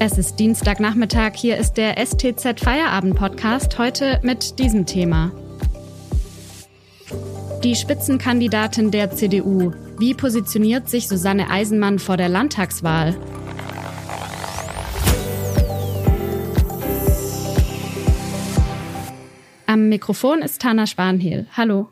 [0.00, 5.32] Es ist Dienstagnachmittag, hier ist der STZ Feierabend Podcast, heute mit diesem Thema.
[7.64, 9.72] Die Spitzenkandidatin der CDU.
[9.98, 13.16] Wie positioniert sich Susanne Eisenmann vor der Landtagswahl?
[19.66, 21.48] Am Mikrofon ist Tana Spanhiel.
[21.56, 21.88] Hallo.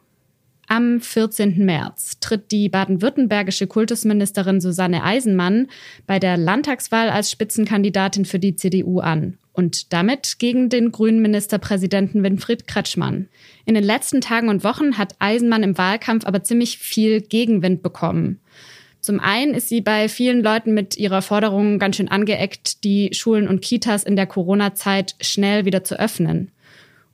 [0.68, 1.64] Am 14.
[1.64, 5.68] März tritt die baden-württembergische Kultusministerin Susanne Eisenmann
[6.08, 12.24] bei der Landtagswahl als Spitzenkandidatin für die CDU an und damit gegen den grünen Ministerpräsidenten
[12.24, 13.28] Winfried Kretschmann.
[13.64, 18.40] In den letzten Tagen und Wochen hat Eisenmann im Wahlkampf aber ziemlich viel Gegenwind bekommen.
[19.00, 23.46] Zum einen ist sie bei vielen Leuten mit ihrer Forderung ganz schön angeeckt, die Schulen
[23.46, 26.50] und Kitas in der Corona-Zeit schnell wieder zu öffnen.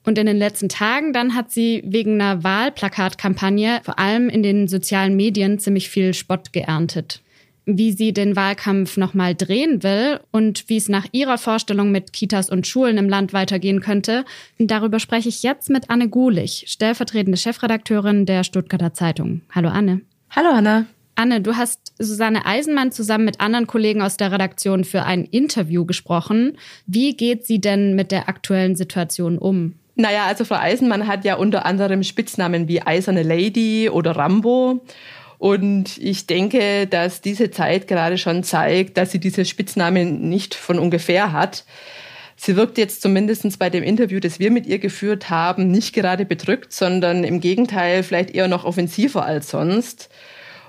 [0.04, 4.66] Und in den letzten Tagen dann hat sie wegen einer Wahlplakatkampagne vor allem in den
[4.68, 7.20] sozialen Medien ziemlich viel Spott geerntet.
[7.64, 12.50] Wie sie den Wahlkampf nochmal drehen will und wie es nach ihrer Vorstellung mit Kitas
[12.50, 14.24] und Schulen im Land weitergehen könnte,
[14.58, 19.42] darüber spreche ich jetzt mit Anne Gulich, stellvertretende Chefredakteurin der Stuttgarter Zeitung.
[19.52, 20.00] Hallo Anne.
[20.30, 20.86] Hallo Anna.
[21.14, 25.84] Anne, du hast Susanne Eisenmann zusammen mit anderen Kollegen aus der Redaktion für ein Interview
[25.84, 26.58] gesprochen.
[26.86, 29.74] Wie geht sie denn mit der aktuellen Situation um?
[29.94, 34.84] Naja, also Frau Eisenmann hat ja unter anderem Spitznamen wie Eiserne Lady oder Rambo.
[35.38, 40.78] Und ich denke, dass diese Zeit gerade schon zeigt, dass sie diese Spitznamen nicht von
[40.78, 41.64] ungefähr hat.
[42.36, 46.24] Sie wirkt jetzt zumindest bei dem Interview, das wir mit ihr geführt haben, nicht gerade
[46.24, 50.08] bedrückt, sondern im Gegenteil vielleicht eher noch offensiver als sonst.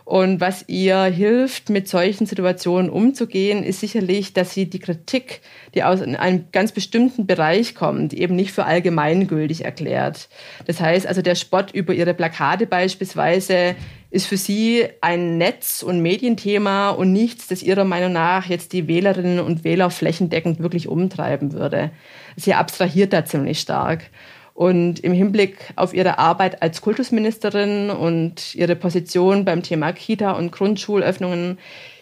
[0.05, 5.41] Und was ihr hilft, mit solchen Situationen umzugehen, ist sicherlich, dass sie die Kritik,
[5.73, 10.27] die aus einem ganz bestimmten Bereich kommt, eben nicht für allgemeingültig erklärt.
[10.65, 13.75] Das heißt also, der Spott über ihre Plakate beispielsweise
[14.09, 18.87] ist für sie ein Netz- und Medienthema und nichts, das ihrer Meinung nach jetzt die
[18.87, 21.91] Wählerinnen und Wähler flächendeckend wirklich umtreiben würde.
[22.35, 24.09] Sie abstrahiert da ziemlich stark.
[24.53, 30.51] Und im Hinblick auf ihre Arbeit als Kultusministerin und ihre Position beim Thema Kita und
[30.51, 31.57] Grundschulöffnungen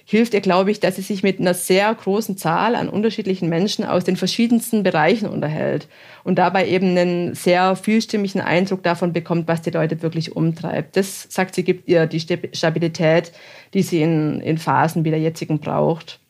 [0.06, 3.86] hilft ihr, glaube ich, dass sie sich mit einer sehr großen Zahl an unterschiedlichen Menschen
[3.86, 5.88] aus den verschiedensten Bereichen unterhält
[6.26, 10.98] und dabei eben einen sehr vielstimmigen Eindruck davon bekommt, was die Leute wirklich umtreibt.
[10.98, 13.32] Das, sagt sie, gibt ihr die Stabilität,
[13.74, 16.21] die sie in, in Phasen wie der jetzigen braucht.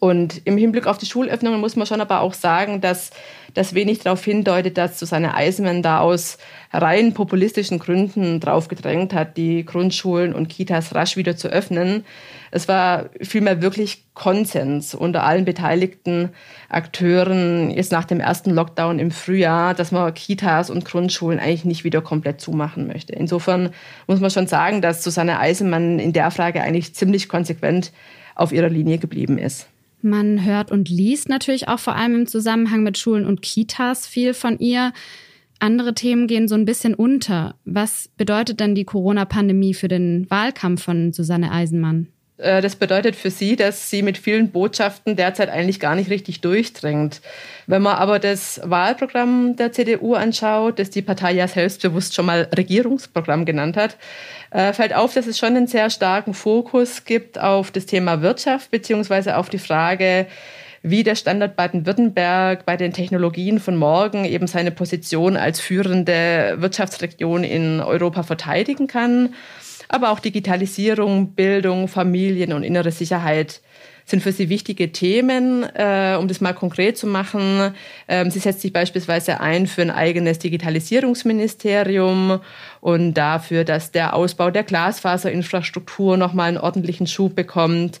[0.00, 3.10] Und im Hinblick auf die Schulöffnungen muss man schon aber auch sagen, dass
[3.54, 6.38] das wenig darauf hindeutet, dass Susanne Eisenmann da aus
[6.72, 12.04] rein populistischen Gründen drauf gedrängt hat, die Grundschulen und Kitas rasch wieder zu öffnen.
[12.52, 16.30] Es war vielmehr wirklich Konsens unter allen beteiligten
[16.68, 21.82] Akteuren jetzt nach dem ersten Lockdown im Frühjahr, dass man Kitas und Grundschulen eigentlich nicht
[21.82, 23.14] wieder komplett zumachen möchte.
[23.14, 23.70] Insofern
[24.06, 27.90] muss man schon sagen, dass Susanne Eisenmann in der Frage eigentlich ziemlich konsequent
[28.36, 29.66] auf ihrer Linie geblieben ist.
[30.00, 34.34] Man hört und liest natürlich auch vor allem im Zusammenhang mit Schulen und Kitas viel
[34.34, 34.92] von ihr.
[35.58, 37.56] Andere Themen gehen so ein bisschen unter.
[37.64, 42.08] Was bedeutet denn die Corona-Pandemie für den Wahlkampf von Susanne Eisenmann?
[42.38, 46.40] Äh, das bedeutet für sie, dass sie mit vielen Botschaften derzeit eigentlich gar nicht richtig
[46.40, 47.20] durchdringt.
[47.66, 52.48] Wenn man aber das Wahlprogramm der CDU anschaut, das die Partei ja selbstbewusst schon mal
[52.56, 53.96] Regierungsprogramm genannt hat,
[54.50, 58.70] äh, fällt auf, dass es schon einen sehr starken Fokus gibt auf das Thema Wirtschaft
[58.70, 60.26] beziehungsweise auf die Frage,
[60.82, 67.42] wie der Standort Baden-Württemberg bei den Technologien von morgen eben seine Position als führende Wirtschaftsregion
[67.42, 69.34] in Europa verteidigen kann
[69.88, 73.60] aber auch Digitalisierung, Bildung, Familien und innere Sicherheit
[74.08, 75.64] sind für sie wichtige Themen.
[75.74, 77.74] Äh, um das mal konkret zu machen,
[78.08, 82.40] ähm, sie setzt sich beispielsweise ein für ein eigenes Digitalisierungsministerium
[82.80, 88.00] und dafür, dass der Ausbau der Glasfaserinfrastruktur nochmal einen ordentlichen Schub bekommt.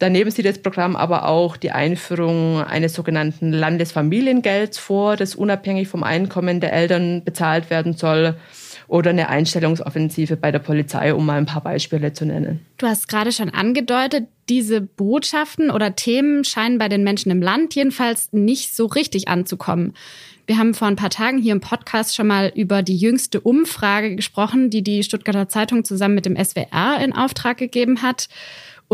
[0.00, 6.02] Daneben sieht das Programm aber auch die Einführung eines sogenannten Landesfamiliengelds vor, das unabhängig vom
[6.02, 8.36] Einkommen der Eltern bezahlt werden soll
[8.88, 12.64] oder eine Einstellungsoffensive bei der Polizei, um mal ein paar Beispiele zu nennen.
[12.78, 17.74] Du hast gerade schon angedeutet, diese Botschaften oder Themen scheinen bei den Menschen im Land
[17.74, 19.94] jedenfalls nicht so richtig anzukommen.
[20.46, 24.14] Wir haben vor ein paar Tagen hier im Podcast schon mal über die jüngste Umfrage
[24.14, 28.28] gesprochen, die die Stuttgarter Zeitung zusammen mit dem SWR in Auftrag gegeben hat.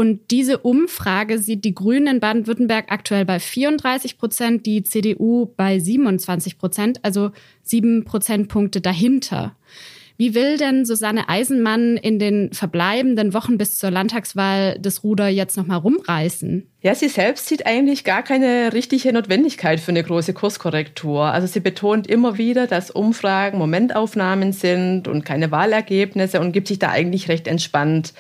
[0.01, 5.79] Und diese Umfrage sieht die Grünen in Baden-Württemberg aktuell bei 34 Prozent, die CDU bei
[5.79, 7.33] 27 Prozent, also
[7.63, 9.55] sieben Prozentpunkte dahinter.
[10.17, 15.59] Wie will denn Susanne Eisenmann in den verbleibenden Wochen bis zur Landtagswahl das Ruder jetzt
[15.59, 16.67] nochmal rumreißen?
[16.83, 21.25] Ja, sie selbst sieht eigentlich gar keine richtige Notwendigkeit für eine große Kurskorrektur.
[21.25, 26.79] Also sie betont immer wieder, dass Umfragen Momentaufnahmen sind und keine Wahlergebnisse und gibt sich
[26.79, 28.15] da eigentlich recht entspannt.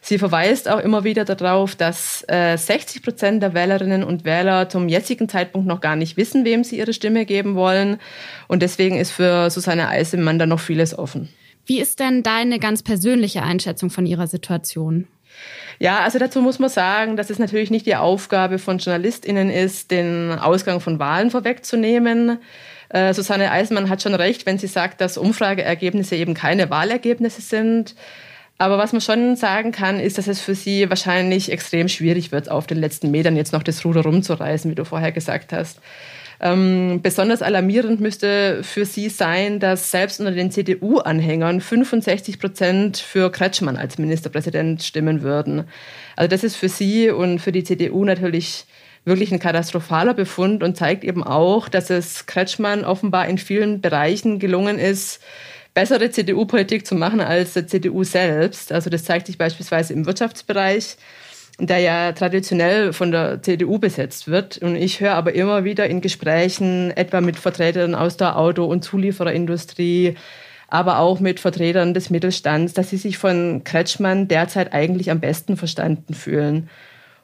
[0.00, 4.88] Sie verweist auch immer wieder darauf, dass äh, 60 Prozent der Wählerinnen und Wähler zum
[4.88, 7.98] jetzigen Zeitpunkt noch gar nicht wissen, wem sie ihre Stimme geben wollen.
[8.48, 11.28] Und deswegen ist für Susanne Eisenmann da noch vieles offen.
[11.64, 15.06] Wie ist denn deine ganz persönliche Einschätzung von ihrer Situation?
[15.78, 19.90] Ja, also dazu muss man sagen, dass es natürlich nicht die Aufgabe von JournalistInnen ist,
[19.90, 22.38] den Ausgang von Wahlen vorwegzunehmen.
[22.90, 27.94] Äh, Susanne Eisenmann hat schon recht, wenn sie sagt, dass Umfrageergebnisse eben keine Wahlergebnisse sind.
[28.58, 32.50] Aber was man schon sagen kann, ist, dass es für sie wahrscheinlich extrem schwierig wird,
[32.50, 35.80] auf den letzten Metern jetzt noch das Ruder rumzureißen, wie du vorher gesagt hast.
[36.42, 43.30] Ähm, besonders alarmierend müsste für sie sein, dass selbst unter den CDU-Anhängern 65 Prozent für
[43.30, 45.64] Kretschmann als Ministerpräsident stimmen würden.
[46.16, 48.64] Also das ist für sie und für die CDU natürlich
[49.04, 54.38] wirklich ein katastrophaler Befund und zeigt eben auch, dass es Kretschmann offenbar in vielen Bereichen
[54.38, 55.20] gelungen ist,
[55.74, 58.72] bessere CDU-Politik zu machen als der CDU selbst.
[58.72, 60.96] Also das zeigt sich beispielsweise im Wirtschaftsbereich
[61.60, 64.58] der ja traditionell von der CDU besetzt wird.
[64.58, 68.82] Und ich höre aber immer wieder in Gesprächen, etwa mit Vertretern aus der Auto- und
[68.84, 70.16] Zuliefererindustrie,
[70.68, 75.56] aber auch mit Vertretern des Mittelstands, dass sie sich von Kretschmann derzeit eigentlich am besten
[75.56, 76.68] verstanden fühlen.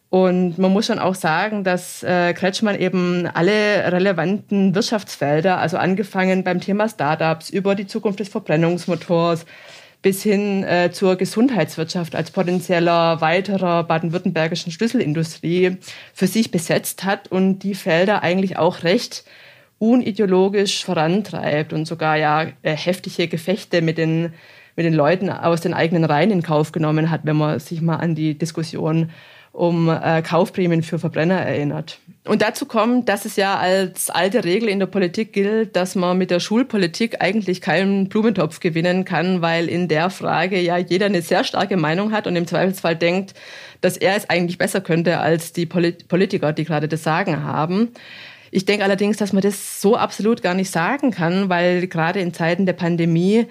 [0.09, 6.45] Und man muss schon auch sagen, dass äh, Kretschmann eben alle relevanten Wirtschaftsfelder, also angefangen
[6.45, 9.47] beim Thema Startups, über die Zukunft des Verbrennungsmotors,
[10.07, 15.79] bis hin äh, zur Gesundheitswirtschaft als potenzieller weiterer baden-württembergischen Schlüsselindustrie
[16.15, 19.25] für sich besetzt hat und die Felder eigentlich auch recht
[19.81, 24.33] unideologisch vorantreibt und sogar ja äh, heftige Gefechte mit den
[24.77, 27.97] mit den Leuten aus den eigenen Reihen in Kauf genommen hat, wenn man sich mal
[27.97, 29.11] an die Diskussion
[29.57, 31.99] um äh, Kaufprämien für Verbrenner erinnert.
[32.27, 36.19] Und dazu kommt, dass es ja als alte Regel in der Politik gilt, dass man
[36.19, 41.23] mit der Schulpolitik eigentlich keinen Blumentopf gewinnen kann, weil in der Frage ja jeder eine
[41.23, 43.35] sehr starke Meinung hat und im Zweifelsfall denkt,
[43.81, 47.93] dass er es eigentlich besser könnte als die Polit Politiker, die gerade das Sagen haben.
[48.51, 52.35] Ich denke allerdings, dass man das so absolut gar nicht sagen kann, weil gerade in
[52.35, 53.47] Zeiten der Pandemie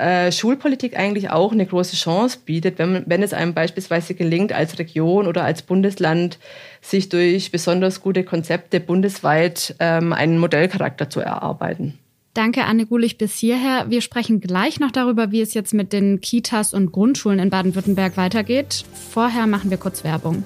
[0.00, 4.78] äh, Schulpolitik eigentlich auch eine große Chance bietet, wenn, wenn es einem beispielsweise gelingt, als
[4.78, 6.38] Region oder als Bundesland
[6.80, 11.98] sich durch besonders gute Konzepte bundesweit ähm, einen Modellcharakter zu erarbeiten.
[12.34, 13.86] Danke, Anne Gulich, bis hierher.
[13.88, 18.16] Wir sprechen gleich noch darüber, wie es jetzt mit den Kitas und Grundschulen in Baden-Württemberg
[18.16, 18.84] weitergeht.
[19.10, 20.44] Vorher machen wir kurz Werbung.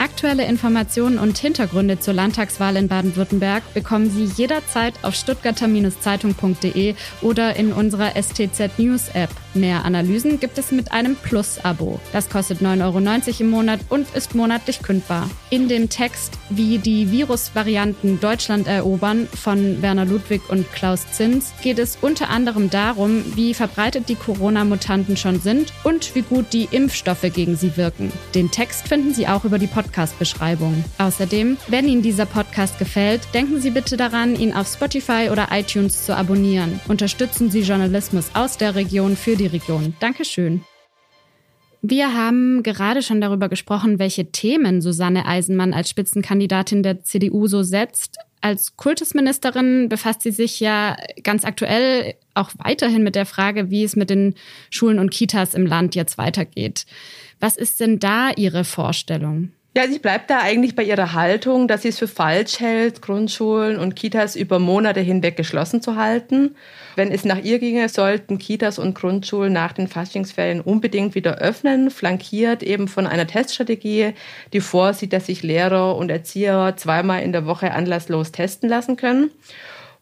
[0.00, 7.74] Aktuelle Informationen und Hintergründe zur Landtagswahl in Baden-Württemberg bekommen Sie jederzeit auf stuttgarter-zeitung.de oder in
[7.74, 9.28] unserer STZ News App.
[9.52, 12.00] Mehr Analysen gibt es mit einem Plus-Abo.
[12.14, 15.28] Das kostet 9,90 Euro im Monat und ist monatlich kündbar.
[15.50, 21.78] In dem Text Wie die Virusvarianten Deutschland erobern von Werner Ludwig und Klaus Zins geht
[21.78, 27.26] es unter anderem darum, wie verbreitet die Corona-Mutanten schon sind und wie gut die Impfstoffe
[27.34, 28.10] gegen sie wirken.
[28.34, 30.84] Den Text finden Sie auch über die Podcast-Beschreibung.
[30.98, 36.06] Außerdem, wenn Ihnen dieser Podcast gefällt, denken Sie bitte daran, ihn auf Spotify oder iTunes
[36.06, 36.78] zu abonnieren.
[36.86, 39.94] Unterstützen Sie Journalismus aus der Region für die Region.
[39.98, 40.62] Dankeschön.
[41.82, 47.62] Wir haben gerade schon darüber gesprochen, welche Themen Susanne Eisenmann als Spitzenkandidatin der CDU so
[47.64, 48.18] setzt.
[48.42, 53.96] Als Kultusministerin befasst sie sich ja ganz aktuell auch weiterhin mit der Frage, wie es
[53.96, 54.34] mit den
[54.70, 56.86] Schulen und Kitas im Land jetzt weitergeht.
[57.40, 59.50] Was ist denn da Ihre Vorstellung?
[59.72, 63.78] Ja, sie bleibt da eigentlich bei ihrer Haltung, dass sie es für falsch hält, Grundschulen
[63.78, 66.56] und Kitas über Monate hinweg geschlossen zu halten.
[66.96, 71.92] Wenn es nach ihr ginge, sollten Kitas und Grundschulen nach den Faschingsferien unbedingt wieder öffnen,
[71.92, 74.14] flankiert eben von einer Teststrategie,
[74.52, 79.30] die vorsieht, dass sich Lehrer und Erzieher zweimal in der Woche anlasslos testen lassen können.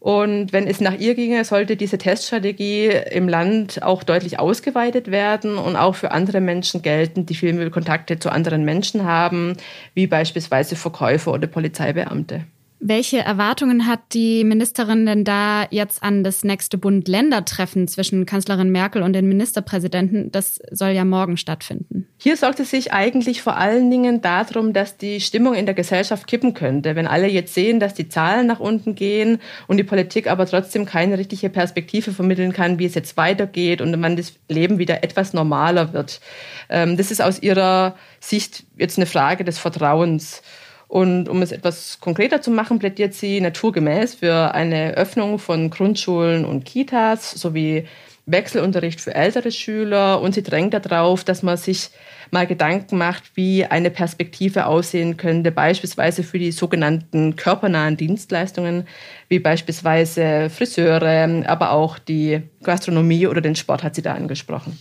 [0.00, 5.58] Und wenn es nach ihr ginge, sollte diese Teststrategie im Land auch deutlich ausgeweitet werden
[5.58, 9.56] und auch für andere Menschen gelten, die viel Kontakte zu anderen Menschen haben,
[9.94, 12.44] wie beispielsweise Verkäufer oder Polizeibeamte.
[12.80, 19.02] Welche Erwartungen hat die Ministerin denn da jetzt an das nächste Bund-Länder-Treffen zwischen Kanzlerin Merkel
[19.02, 20.30] und den Ministerpräsidenten?
[20.30, 22.06] Das soll ja morgen stattfinden.
[22.18, 26.28] Hier sorgt es sich eigentlich vor allen Dingen darum, dass die Stimmung in der Gesellschaft
[26.28, 26.94] kippen könnte.
[26.94, 30.85] Wenn alle jetzt sehen, dass die Zahlen nach unten gehen und die Politik aber trotzdem
[30.85, 35.32] keine richtige Perspektive vermitteln kann, wie es jetzt weitergeht und man das Leben wieder etwas
[35.32, 36.20] normaler wird.
[36.68, 40.42] Ähm, das ist aus ihrer Sicht jetzt eine Frage des Vertrauens.
[40.88, 46.47] Und um es etwas konkreter zu machen, plädiert sie naturgemäß für eine Öffnung von Grundschulen
[46.47, 47.87] und Kitas sowie
[48.25, 51.90] Wechselunterricht für ältere Schüler und sie drängt darauf, dass man sich
[52.30, 58.87] mal Gedanken macht, wie eine Perspektive aussehen könnte, beispielsweise für die sogenannten körpernahen Dienstleistungen,
[59.28, 64.78] wie beispielsweise Friseure, aber auch die Gastronomie oder den Sport hat sie da angesprochen.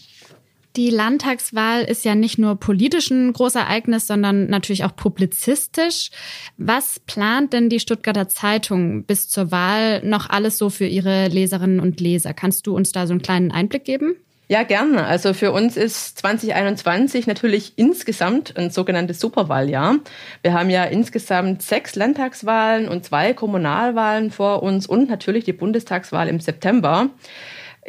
[0.78, 6.12] Die Landtagswahl ist ja nicht nur politisch ein Großereignis, sondern natürlich auch publizistisch.
[6.58, 11.80] Was plant denn die Stuttgarter Zeitung bis zur Wahl noch alles so für ihre Leserinnen
[11.80, 12.36] und Leser?
[12.36, 14.18] Kannst du uns da so einen kleinen Einblick geben?
[14.50, 15.06] Ja, gerne.
[15.06, 19.98] Also für uns ist 2021 natürlich insgesamt ein sogenanntes Superwahljahr.
[20.44, 26.30] Wir haben ja insgesamt sechs Landtagswahlen und zwei Kommunalwahlen vor uns und natürlich die Bundestagswahl
[26.30, 27.10] im September.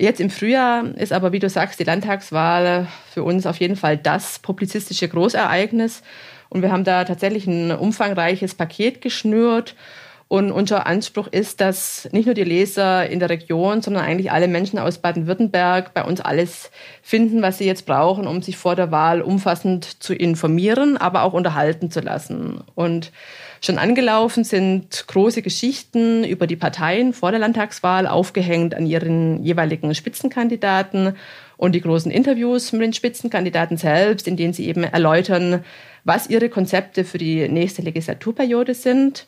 [0.00, 3.96] Jetzt im Frühjahr ist aber, wie du sagst, die Landtagswahl für uns auf jeden Fall
[3.96, 6.02] das publizistische Großereignis.
[6.48, 9.74] Und wir haben da tatsächlich ein umfangreiches Paket geschnürt.
[10.28, 14.46] Und unser Anspruch ist, dass nicht nur die Leser in der Region, sondern eigentlich alle
[14.46, 16.70] Menschen aus Baden-Württemberg bei uns alles
[17.00, 21.32] finden, was sie jetzt brauchen, um sich vor der Wahl umfassend zu informieren, aber auch
[21.32, 22.62] unterhalten zu lassen.
[22.74, 23.10] Und
[23.60, 29.94] Schon angelaufen sind große Geschichten über die Parteien vor der Landtagswahl, aufgehängt an ihren jeweiligen
[29.94, 31.16] Spitzenkandidaten
[31.56, 35.64] und die großen Interviews mit den Spitzenkandidaten selbst, in denen sie eben erläutern,
[36.04, 39.26] was ihre Konzepte für die nächste Legislaturperiode sind.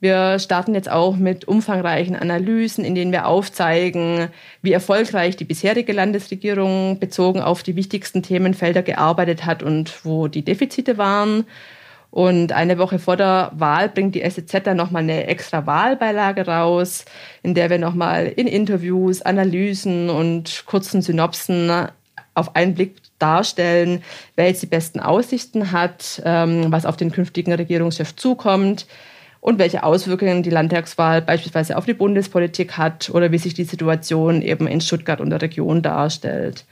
[0.00, 4.28] Wir starten jetzt auch mit umfangreichen Analysen, in denen wir aufzeigen,
[4.60, 10.42] wie erfolgreich die bisherige Landesregierung bezogen auf die wichtigsten Themenfelder gearbeitet hat und wo die
[10.42, 11.44] Defizite waren.
[12.10, 17.06] Und eine Woche vor der Wahl bringt die SEZ dann nochmal eine extra Wahlbeilage raus,
[17.42, 21.88] in der wir nochmal in Interviews, Analysen und kurzen Synopsen
[22.34, 24.02] auf einen Blick darstellen,
[24.36, 28.86] wer jetzt die besten Aussichten hat, ähm, was auf den künftigen Regierungschef zukommt
[29.44, 34.40] und welche Auswirkungen die Landtagswahl beispielsweise auf die Bundespolitik hat oder wie sich die Situation
[34.40, 36.64] eben in Stuttgart und der Region darstellt.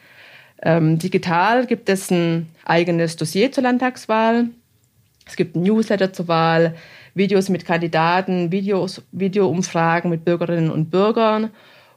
[0.62, 4.47] Ähm, digital gibt es ein eigenes Dossier zur Landtagswahl.
[5.26, 6.75] Es gibt ein Newsletter zur Wahl,
[7.12, 11.50] Videos mit Kandidaten, Videos, Videoumfragen mit Bürgerinnen und Bürgern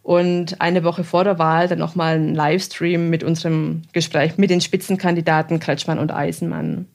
[0.03, 4.59] und eine Woche vor der Wahl dann nochmal ein Livestream mit unserem Gespräch mit den
[4.59, 6.85] Spitzenkandidaten Kretschmann und Eisenmann.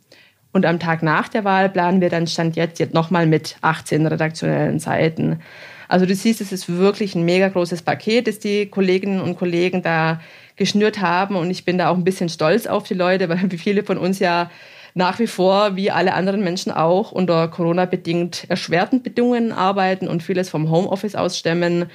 [0.53, 4.07] Und am Tag nach der Wahl planen wir dann Stand jetzt, jetzt nochmal mit 18
[4.07, 5.41] redaktionellen Seiten.
[5.87, 9.83] Also du siehst, es ist wirklich ein mega großes Paket, das die Kolleginnen und Kollegen
[9.83, 10.21] da
[10.57, 11.37] geschnürt haben.
[11.37, 14.19] Und ich bin da auch ein bisschen stolz auf die Leute, weil viele von uns
[14.19, 14.51] ja
[14.95, 20.51] nach wie vor, wie alle anderen Menschen auch, unter Corona-bedingt erschwerten Bedingungen arbeiten und vieles
[20.51, 21.87] vom Homeoffice ausstemmen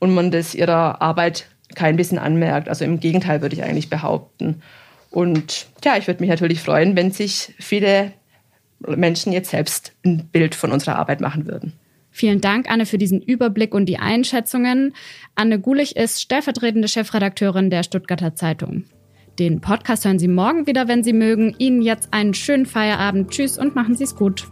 [0.00, 2.68] und man das ihrer Arbeit kein bisschen anmerkt.
[2.68, 4.62] Also im Gegenteil würde ich eigentlich behaupten.
[5.10, 8.12] Und ja, ich würde mich natürlich freuen, wenn sich viele
[8.80, 11.72] Menschen jetzt selbst ein Bild von unserer Arbeit machen würden.
[12.10, 14.94] Vielen Dank, Anne, für diesen Überblick und die Einschätzungen.
[15.34, 18.84] Anne Gulich ist stellvertretende Chefredakteurin der Stuttgarter Zeitung.
[19.38, 21.54] Den Podcast hören Sie morgen wieder, wenn Sie mögen.
[21.58, 23.30] Ihnen jetzt einen schönen Feierabend.
[23.30, 24.46] Tschüss und machen Sie es gut.